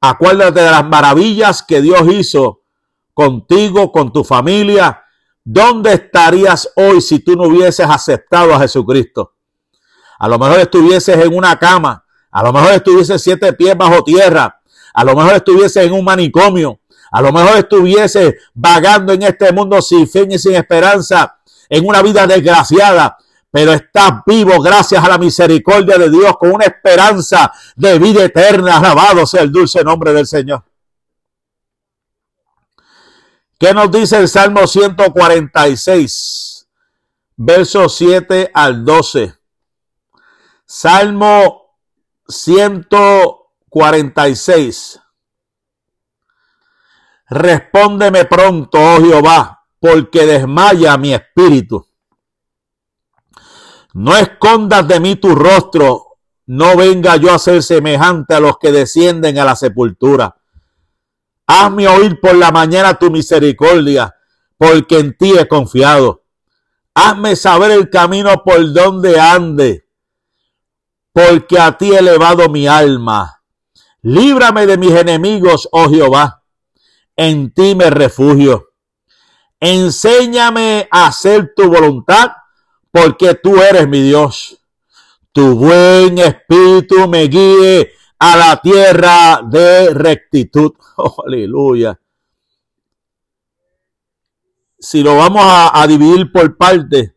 [0.00, 2.62] Acuérdate de las maravillas que Dios hizo
[3.14, 5.04] contigo, con tu familia.
[5.42, 9.34] ¿Dónde estarías hoy si tú no hubieses aceptado a Jesucristo?
[10.18, 14.60] A lo mejor estuvieses en una cama, a lo mejor estuvieses siete pies bajo tierra,
[14.92, 16.77] a lo mejor estuvieses en un manicomio,
[17.10, 21.38] a lo mejor estuviese vagando en este mundo sin fin y sin esperanza,
[21.68, 23.16] en una vida desgraciada,
[23.50, 28.76] pero estás vivo gracias a la misericordia de Dios con una esperanza de vida eterna.
[28.78, 30.62] Alabado sea el dulce nombre del Señor.
[33.58, 36.68] ¿Qué nos dice el Salmo 146,
[37.36, 39.34] versos 7 al 12?
[40.64, 41.74] Salmo
[42.28, 45.00] 146
[47.30, 51.86] Respóndeme pronto, oh Jehová, porque desmaya mi espíritu.
[53.92, 58.72] No escondas de mí tu rostro, no venga yo a ser semejante a los que
[58.72, 60.36] descienden a la sepultura.
[61.46, 64.16] Hazme oír por la mañana tu misericordia,
[64.56, 66.24] porque en ti he confiado.
[66.94, 69.86] Hazme saber el camino por donde ande,
[71.12, 73.42] porque a ti he elevado mi alma.
[74.00, 76.37] Líbrame de mis enemigos, oh Jehová
[77.18, 78.74] en ti me refugio.
[79.58, 82.30] Enséñame a hacer tu voluntad,
[82.92, 84.64] porque tú eres mi Dios.
[85.32, 87.90] Tu buen espíritu me guíe
[88.20, 90.72] a la tierra de rectitud.
[91.00, 91.96] Oh, aleluya.
[94.80, 97.12] Si lo vamos a, a dividir por partes,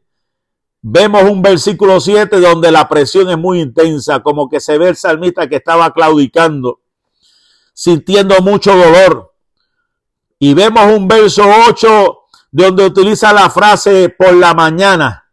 [0.83, 4.95] vemos un versículo 7 donde la presión es muy intensa, como que se ve el
[4.95, 6.81] salmista que estaba claudicando,
[7.73, 9.30] sintiendo mucho dolor
[10.43, 12.17] y vemos un verso 8
[12.49, 15.29] donde utiliza la frase por la mañana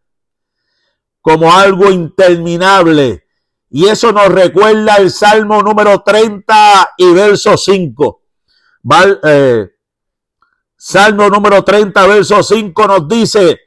[1.22, 3.26] como algo interminable.
[3.70, 8.22] Y eso nos recuerda el Salmo número 30 y verso 5.
[9.24, 9.70] Eh,
[10.76, 13.61] Salmo número 30, verso 5 nos dice,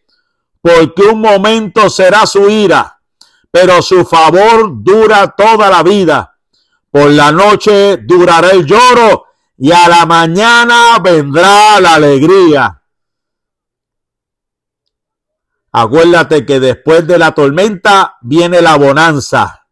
[0.61, 3.01] porque un momento será su ira,
[3.49, 6.37] pero su favor dura toda la vida.
[6.91, 9.30] Por la noche durará el lloro
[9.63, 12.81] y a la mañana vendrá la alegría.
[15.71, 19.67] Acuérdate que después de la tormenta viene la bonanza.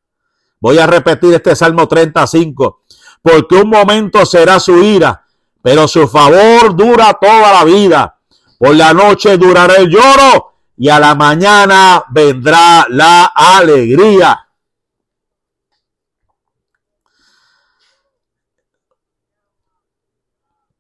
[0.60, 2.84] Voy a repetir este Salmo 35,
[3.24, 5.26] porque un momento será su ira,
[5.64, 8.20] pero su favor dura toda la vida.
[8.60, 14.49] Por la noche durará el lloro y a la mañana vendrá la alegría.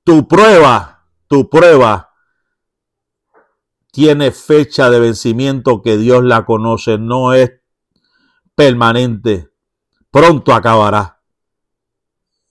[0.09, 2.09] Tu prueba, tu prueba
[3.91, 7.51] tiene fecha de vencimiento que Dios la conoce, no es
[8.55, 9.51] permanente,
[10.09, 11.21] pronto acabará.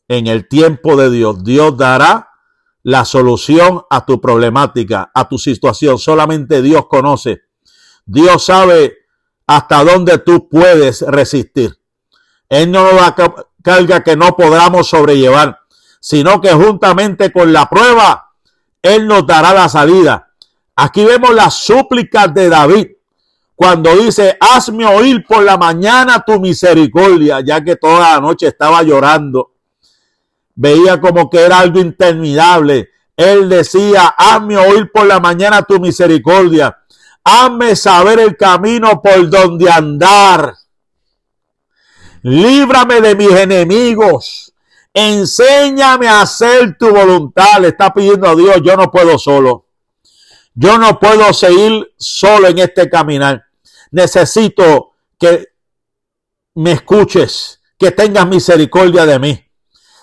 [0.07, 2.31] En el tiempo de Dios, Dios dará
[2.85, 5.99] la solución a tu problemática, a tu situación.
[5.99, 7.41] Solamente Dios conoce.
[8.07, 8.99] Dios sabe
[9.49, 11.77] hasta dónde tú puedes resistir.
[12.49, 13.17] Él no nos da
[13.65, 15.59] carga que no podamos sobrellevar
[16.09, 18.31] sino que juntamente con la prueba,
[18.81, 20.31] Él nos dará la salida.
[20.75, 22.87] Aquí vemos las súplicas de David
[23.55, 28.83] cuando dice, hazme oír por la mañana tu misericordia, ya que toda la noche estaba
[28.83, 29.51] llorando.
[30.55, 32.89] Veía como que era algo interminable.
[33.15, 36.75] Él decía, hazme oír por la mañana tu misericordia.
[37.23, 40.55] Hazme saber el camino por donde andar.
[42.23, 44.55] Líbrame de mis enemigos.
[44.99, 47.61] Enséñame a hacer tu voluntad.
[47.61, 49.67] Le está pidiendo a Dios, yo no puedo solo.
[50.55, 53.49] Yo no puedo seguir solo en este caminar
[53.91, 55.49] necesito que
[56.55, 59.45] me escuches, que tengas misericordia de mí.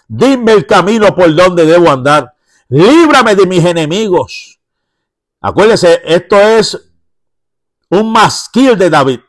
[0.08, 2.34] Dime el camino por donde debo andar.
[2.70, 4.60] Líbrame de mis enemigos.
[5.42, 6.92] Acuérdese, esto es
[7.90, 9.20] un masquil de David,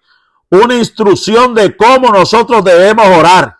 [0.50, 3.55] una instrucción de cómo nosotros debemos orar,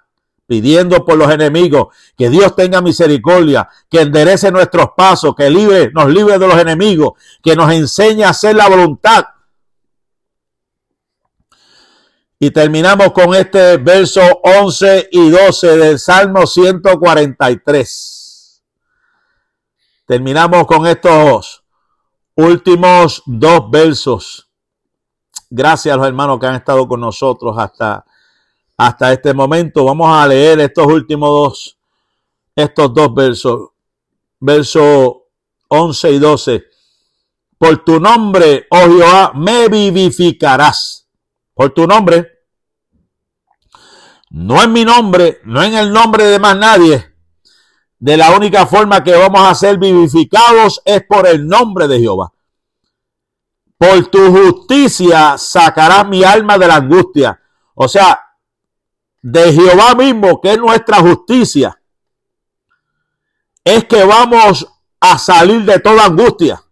[0.46, 6.08] pidiendo por los enemigos, que Dios tenga misericordia, que enderece nuestros pasos, que libre, nos
[6.08, 9.24] libre de los enemigos, que nos enseñe a hacer la voluntad
[12.38, 18.62] y terminamos con este verso 11 y 12 del Salmo 143.
[20.04, 21.64] Terminamos con estos
[22.34, 24.50] últimos dos versos.
[25.48, 28.04] Gracias a los hermanos que han estado con nosotros hasta,
[28.76, 29.84] hasta este momento.
[29.84, 31.78] Vamos a leer estos últimos dos,
[32.54, 33.70] estos dos versos.
[34.38, 35.28] Verso
[35.68, 36.64] 11 y 12.
[37.58, 41.08] Por tu nombre, oh Jehová, me vivificarás
[41.54, 42.32] por tu nombre.
[44.30, 47.14] No en mi nombre, no en el nombre de más nadie.
[47.98, 52.30] De la única forma que vamos a ser vivificados es por el nombre de Jehová.
[53.78, 57.40] Por tu justicia sacarás mi alma de la angustia.
[57.74, 58.25] O sea,
[59.22, 61.80] de Jehová mismo, que es nuestra justicia,
[63.64, 64.66] es que vamos
[65.00, 66.62] a salir de toda angustia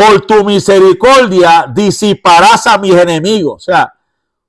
[0.00, 3.54] por tu misericordia disiparás a mis enemigos.
[3.56, 3.92] O sea,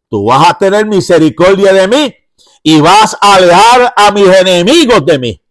[0.10, 2.16] tú vas a tener misericordia de mí
[2.64, 5.42] y vas a alejar a mis enemigos de mí.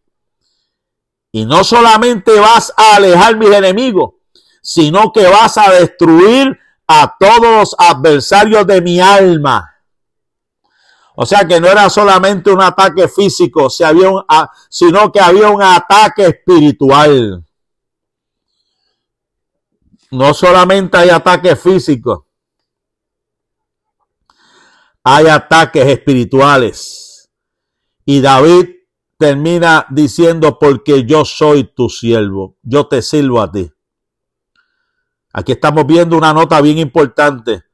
[1.32, 4.14] Y no solamente vas a alejar mis enemigos,
[4.62, 9.79] sino que vas a destruir a todos los adversarios de mi alma.
[11.22, 17.44] O sea que no era solamente un ataque físico, sino que había un ataque espiritual.
[20.12, 22.20] No solamente hay ataques físicos,
[25.04, 27.30] hay ataques espirituales.
[28.06, 28.70] Y David
[29.18, 33.70] termina diciendo, porque yo soy tu siervo, yo te sirvo a ti.
[35.34, 37.64] Aquí estamos viendo una nota bien importante.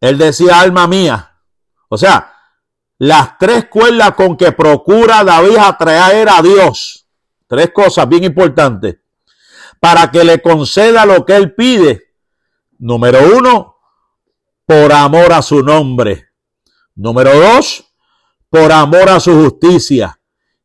[0.00, 1.38] Él decía, alma mía.
[1.88, 2.32] O sea,
[2.98, 7.06] las tres cuerdas con que procura David atraer a Dios.
[7.46, 8.96] Tres cosas bien importantes
[9.80, 12.14] para que le conceda lo que él pide.
[12.78, 13.76] Número uno,
[14.66, 16.28] por amor a su nombre.
[16.94, 17.92] Número dos,
[18.48, 20.18] por amor a su justicia.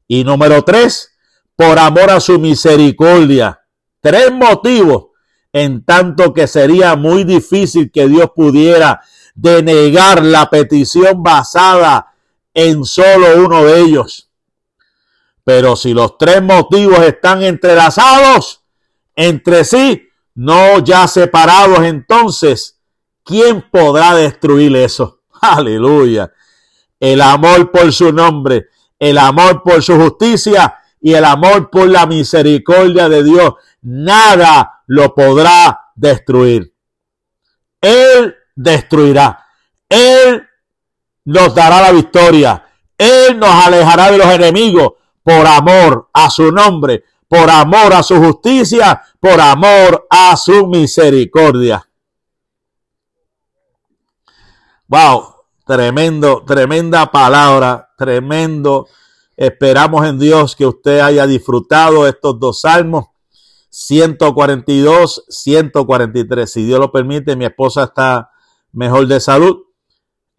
[0.08, 1.18] Y número tres,
[1.56, 3.60] por amor a su misericordia.
[4.00, 5.08] Tres motivos,
[5.52, 9.02] en tanto que sería muy difícil que Dios pudiera
[9.36, 12.09] denegar la petición basada
[12.54, 14.30] en solo uno de ellos.
[15.44, 18.64] Pero si los tres motivos están entrelazados,
[19.16, 22.80] entre sí, no ya separados entonces,
[23.24, 25.22] ¿quién podrá destruir eso?
[25.42, 26.32] Aleluya.
[27.00, 28.68] El amor por su nombre,
[29.00, 33.54] el amor por su justicia y el amor por la misericordia de Dios.
[33.82, 36.74] Nada lo podrá destruir.
[37.82, 39.46] Él destruirá.
[39.88, 40.49] Él
[41.30, 42.66] nos dará la victoria.
[42.98, 48.18] Él nos alejará de los enemigos por amor a su nombre, por amor a su
[48.18, 51.88] justicia, por amor a su misericordia.
[54.88, 55.36] Wow,
[55.68, 58.88] tremendo, tremenda palabra, tremendo.
[59.38, 63.06] Esperamos en Dios que usted haya disfrutado estos dos salmos,
[63.70, 66.52] 142, 143.
[66.52, 68.32] Si Dios lo permite, mi esposa está
[68.72, 69.69] mejor de salud.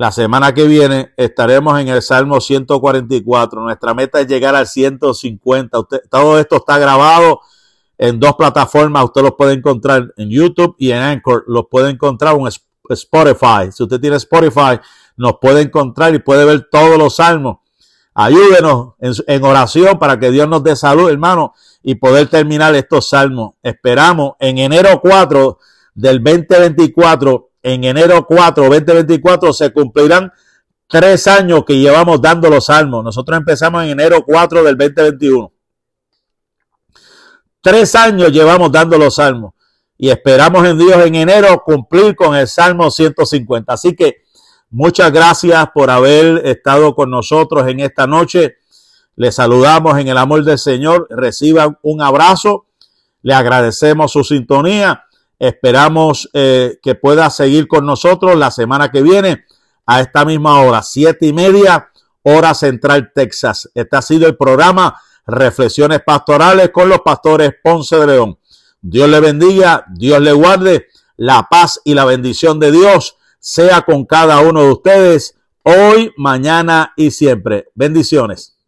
[0.00, 3.60] La semana que viene estaremos en el Salmo 144.
[3.60, 5.78] Nuestra meta es llegar al 150.
[5.78, 7.42] Usted, todo esto está grabado
[7.98, 9.04] en dos plataformas.
[9.04, 11.44] Usted los puede encontrar en YouTube y en Anchor.
[11.46, 12.48] Los puede encontrar en
[12.88, 13.70] Spotify.
[13.70, 14.80] Si usted tiene Spotify,
[15.18, 17.58] nos puede encontrar y puede ver todos los salmos.
[18.14, 23.10] Ayúdenos en, en oración para que Dios nos dé salud, hermano, y poder terminar estos
[23.10, 23.56] salmos.
[23.62, 25.58] Esperamos en enero 4
[25.94, 30.32] del 2024 en enero 4, 2024, se cumplirán
[30.90, 33.04] tres años que llevamos dando los salmos.
[33.04, 35.52] Nosotros empezamos en enero 4 del 2021.
[37.62, 39.54] Tres años llevamos dando los salmos.
[40.02, 43.70] y esperamos en Dios en enero cumplir con el Salmo 150.
[43.70, 44.22] Así que
[44.70, 48.56] muchas gracias por haber estado con nosotros en esta noche.
[49.16, 51.06] Les saludamos en el amor del Señor.
[51.10, 52.64] Reciban un abrazo.
[53.20, 55.04] Le agradecemos su sintonía.
[55.40, 59.46] Esperamos eh, que pueda seguir con nosotros la semana que viene
[59.86, 61.88] a esta misma hora, siete y media,
[62.22, 63.70] hora central Texas.
[63.74, 68.38] Este ha sido el programa Reflexiones Pastorales con los pastores Ponce de León.
[68.82, 74.04] Dios le bendiga, Dios le guarde, la paz y la bendición de Dios sea con
[74.04, 77.70] cada uno de ustedes hoy, mañana y siempre.
[77.74, 78.59] Bendiciones.